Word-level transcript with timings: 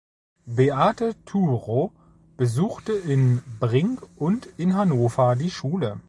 Beate 0.47 1.15
Thurow 1.27 1.91
besuchte 2.35 2.91
in 2.93 3.43
Brink 3.59 4.01
und 4.15 4.47
in 4.57 4.73
Hannover 4.73 5.35
die 5.35 5.51
Schule. 5.51 5.99